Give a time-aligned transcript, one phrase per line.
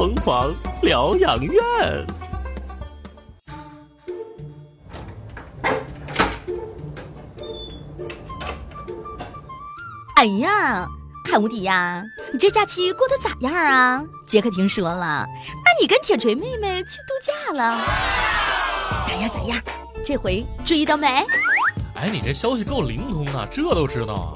[0.00, 1.62] 疯狂疗养院。
[10.16, 10.88] 哎呀，
[11.22, 12.02] 看无敌呀，
[12.32, 14.02] 你这假期过得咋样啊？
[14.26, 15.26] 杰克听说了，
[15.62, 17.84] 那你跟铁锤妹妹去度假了，
[19.06, 19.62] 咋样咋样？
[20.02, 21.26] 这回注意到没？
[21.94, 24.32] 哎，你这消息够灵通啊，这都知道啊？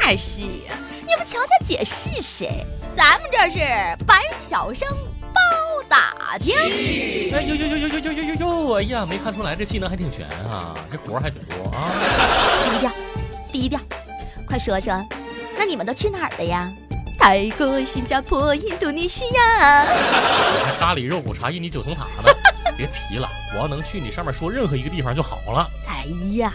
[0.00, 2.64] 那是呀，你不瞧瞧姐是谁？
[2.96, 3.58] 咱们这是
[4.06, 4.88] 白晓生
[5.32, 5.40] 包
[5.88, 6.54] 打听。
[7.34, 8.72] 哎呦呦呦呦呦呦呦呦呦！
[8.74, 11.90] 哎呀，没看出来这技能还挺全啊，这活还挺多啊。
[12.70, 12.92] 低调，
[13.52, 13.80] 低调，
[14.46, 15.04] 快说说，
[15.58, 16.72] 那你们都去哪儿了呀？
[17.18, 19.84] 泰国、新加坡、印度尼西亚。
[20.64, 22.32] 还咖喱肉骨茶、印尼九层塔呢？
[22.76, 25.68] 别提了，我要能去你上面说任何一个地方就好了。
[25.88, 26.04] 哎
[26.36, 26.52] 呀，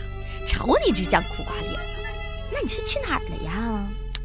[0.47, 1.81] 瞅你这张苦瓜脸啊！
[2.51, 3.68] 那你是去哪儿了呀？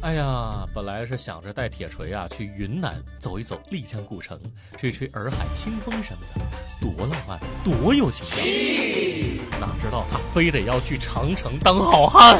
[0.05, 4.39] 哎呀，本来是想着带铁锤啊去云南走一走丽江古城，
[4.77, 6.41] 吹吹洱海清风什么的，
[6.79, 9.59] 多浪漫，多有情调。
[9.59, 12.37] 哪知道他非得要去长城当好汉，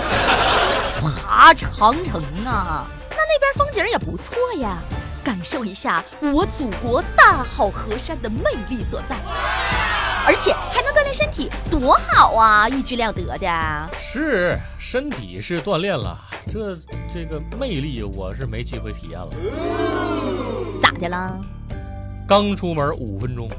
[1.01, 2.85] 爬长城啊！
[3.09, 4.77] 那那边风景也不错呀，
[5.23, 9.15] 感受一下我祖国大好河山的魅力所在，
[10.23, 12.69] 而且还能锻炼身体，多好啊！
[12.69, 13.89] 一举两得的。
[13.97, 16.15] 是身体是锻炼了，
[16.53, 16.77] 这
[17.15, 19.29] 这个魅力我是没机会体验了。
[20.81, 21.39] 咋的了？
[22.27, 23.49] 刚出门五分钟，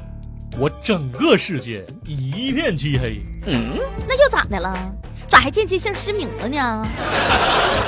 [0.59, 3.19] 我整个世界一片漆黑。
[3.47, 4.77] 嗯，那又咋的了？
[5.27, 6.85] 咋还间接性失明了呢？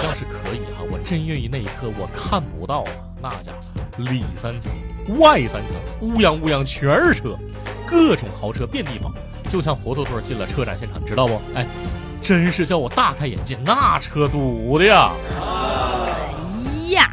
[0.04, 2.90] 要是可以哈、我真愿意那一刻我看不到啊，
[3.22, 4.72] 那家伙里三层
[5.20, 7.38] 外三层，乌泱乌泱全是车，
[7.86, 9.14] 各种豪车遍地跑，
[9.48, 11.40] 就像活脱脱进了车展现场，知道不？
[11.54, 11.68] 哎，
[12.22, 15.12] 真是叫我大开眼界，那车堵的呀！
[15.42, 17.12] 哎呀，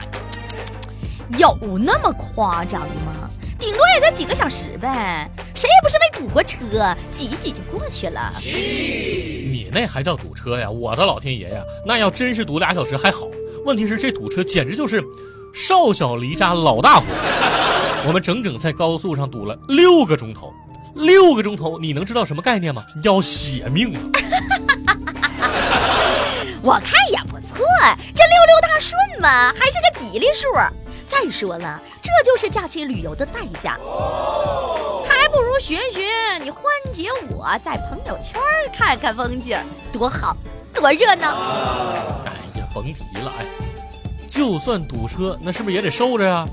[1.38, 3.30] 有那么夸张吗？
[3.58, 8.32] 顶多也就几个小时呗，谁也不是没堵过车，挤一挤就过去了。
[8.42, 10.70] 你那还叫堵车呀？
[10.70, 11.62] 我的老天爷呀！
[11.86, 13.26] 那要真是堵俩小时还好，
[13.64, 15.02] 问题是这堵车简直就是
[15.54, 17.06] 少小离家老大回。
[18.06, 20.52] 我们整整在高速上堵了六个钟头，
[20.94, 22.84] 六个钟头，你能知道什么概念吗？
[23.02, 24.00] 要血命啊！
[26.66, 27.64] 我看也不错，
[28.12, 30.48] 这六六大顺嘛，还是个吉利数。
[31.06, 33.78] 再说了，这就是假期旅游的代价，
[35.08, 36.02] 还不如学学
[36.42, 38.42] 你欢姐我在朋友圈
[38.76, 39.56] 看看风景，
[39.92, 40.36] 多好，
[40.74, 41.36] 多热闹。
[42.24, 43.46] 哎呀，甭提了，哎，
[44.28, 46.44] 就算堵车，那是不是也得受着呀？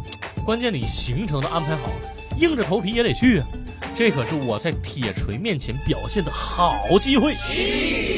[0.46, 1.94] 关键你行程都安排好了，
[2.38, 3.48] 硬着头皮也得去啊。
[3.96, 7.34] 这可是我在铁锤面前表现的好机会。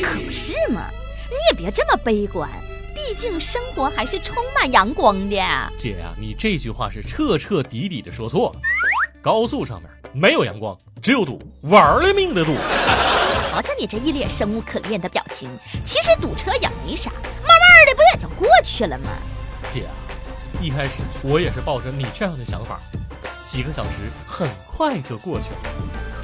[0.04, 0.90] 可是嘛，
[1.30, 2.50] 你也别这么悲观，
[2.94, 5.36] 毕竟生活还是充满阳光的。
[5.78, 8.59] 姐呀、你这句话是彻彻底底的说错了。
[9.22, 12.53] 高速上面没有阳光，只有堵，玩了命的堵。
[13.52, 15.50] 瞧瞧你这一脸生无可恋的表情，
[15.84, 19.09] 其实堵车也没啥，慢慢的不也就过去了吗？
[19.74, 19.91] 姐啊，
[20.62, 22.80] 一开始我也是抱着你这样的想法，
[23.47, 25.58] 几个小时很快就过去了。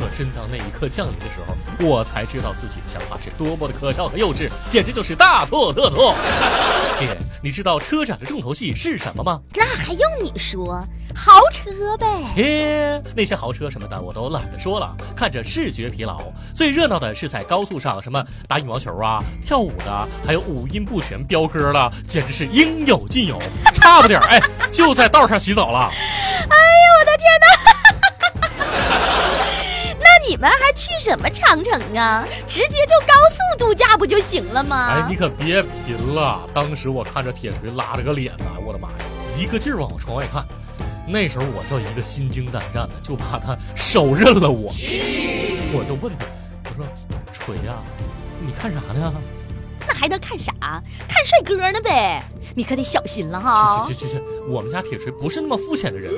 [0.01, 6.16] 可真当那一刻降临的时候，我才知道自己的想法是多么的可笑和幼稚，简直就是大错特错。
[6.97, 9.40] 姐，你知道车展的重头戏是什么吗？
[9.53, 10.84] 那还用你说？
[11.16, 12.07] 豪车呗。
[12.25, 16.19] 切，那些豪车什么的我都懒得说了，看着视觉疲劳。
[16.56, 23.38] 最热闹的是在高速上，什么打羽毛球啊、跳舞的，还有五音不全飙歌的，简直是应有尽有。
[23.72, 24.41] 差不点儿，哎，
[24.72, 25.79] 就在道上洗澡了。
[25.90, 27.60] 哎呦我的天哪！
[30.31, 32.25] 那你们还去什么长城啊？
[32.47, 34.94] 直接就高速度假不就行了吗？
[34.94, 36.47] 哎，你可别贫了！
[36.53, 38.96] 当时我看着铁锤拉着个脸呐，我的妈呀，
[39.38, 40.46] 一个劲儿往我窗外看。
[41.06, 44.72] 那时候我就一个心惊胆战的，就怕他手刃了我。
[45.74, 46.25] 我就问他，
[46.70, 46.86] 我说
[47.34, 47.84] ：“锤呀、
[48.40, 49.14] 你看啥呢？
[49.86, 50.53] 那还能看啥？
[51.09, 52.24] 看帅哥呢呗！
[52.56, 53.94] 你可得小心了哈去。
[53.94, 56.14] 去去去，我们家铁锤不是那么肤浅的人。”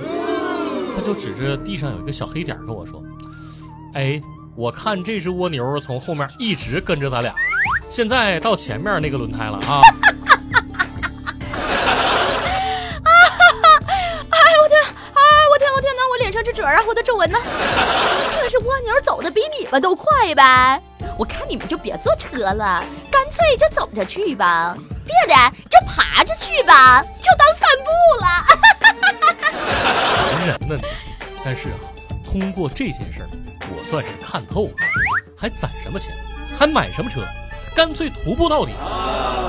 [0.96, 3.04] 他就指着地上有一个小黑点跟我说
[3.94, 4.22] ：“哎，
[4.56, 7.34] 我看这只蜗牛从后面一直跟着咱俩，
[7.90, 9.81] 现在到前面那个轮胎了啊。
[13.04, 13.12] ”啊
[14.31, 14.81] 哎我天！
[15.13, 15.72] 哎我天！
[15.75, 16.01] 我天哪！
[16.12, 17.38] 我脸上这褶儿啊，我的皱纹呢？
[18.31, 20.81] 这是蜗牛走的比你们都快呗！
[21.18, 24.75] 我看你们就别坐车了，干脆就走着去吧。
[25.06, 25.36] 别的
[25.69, 27.92] 就爬着去吧，就当散步
[28.24, 28.28] 了。
[30.34, 30.84] 烦人呢你。
[31.46, 31.75] 但是啊，
[32.25, 33.30] 通过这件事儿，
[33.69, 34.74] 我算是看透了，
[35.38, 36.13] 还攒什么钱，
[36.57, 37.21] 还买什么车，
[37.75, 38.71] 干脆徒步到底，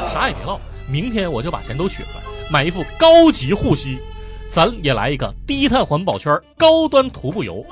[0.07, 0.59] 啥也别唠。
[0.87, 3.99] 明天我就把钱都取出来，买一副高级护膝，
[4.51, 7.65] 咱也来一个低碳环保圈高端徒步游。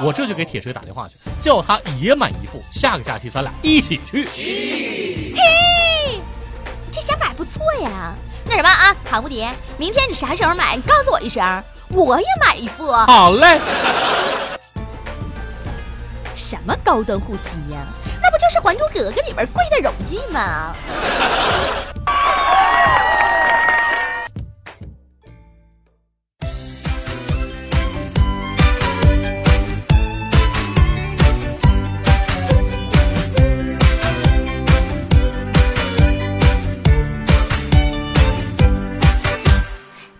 [0.00, 4.24] 我这就给铁锤打电话去，叫他也买一副，下个假期咱俩一起去。
[5.36, 6.20] 嘿，
[6.92, 8.14] 这想法不错呀。
[8.44, 9.46] 那什么啊，唐无敌，
[9.76, 10.76] 明天你啥时候买？
[10.76, 12.92] 你告诉我一声，我也买一副。
[12.92, 13.60] 好嘞。
[16.48, 17.86] 什么高端护膝呀？
[18.22, 20.74] 那不就是《还珠格格》里边跪的容易吗？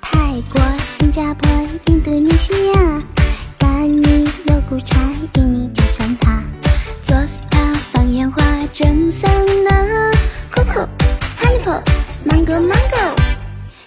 [0.03, 0.61] 泰国、
[0.99, 1.51] 新加坡、
[1.87, 3.03] 印度尼西亚，
[3.59, 4.99] 咖喱、肉骨茶，
[5.37, 5.58] 印尼
[8.79, 9.29] 真赞
[9.65, 10.13] 呐
[10.55, 10.87] ！Coco、
[11.41, 11.83] Honeypo、
[12.25, 13.17] Mango、Mango，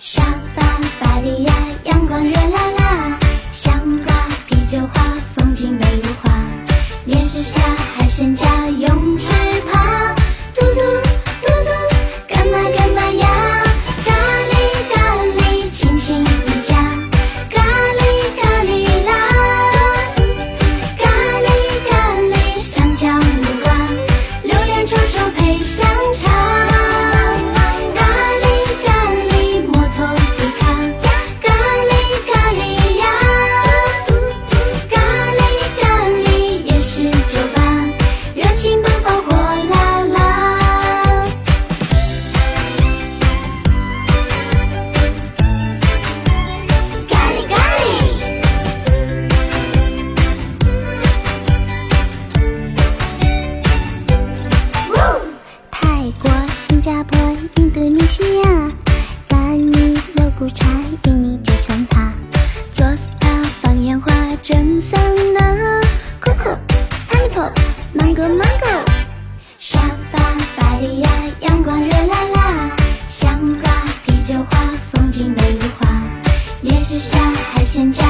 [0.01, 0.21] 沙
[0.53, 0.61] 发、
[0.99, 1.53] 巴黎呀，
[1.85, 3.19] 阳光热辣辣，
[3.53, 3.71] 香
[4.03, 4.13] 瓜、
[4.49, 6.29] 啤酒花，风景美如画，
[7.05, 7.61] 电视下
[7.95, 9.50] 海鲜家，泳池。
[25.51, 26.30] 臭臭配香肠。
[67.93, 68.93] 芒果芒果，
[69.59, 69.77] 沙
[70.13, 70.19] 巴、
[70.55, 71.09] 巴利亚，
[71.41, 72.71] 阳光热辣辣。
[73.09, 73.69] 香瓜、
[74.05, 75.89] 啤酒花，风景美如画。
[76.61, 77.19] 电视下
[77.53, 78.01] 海鲜家，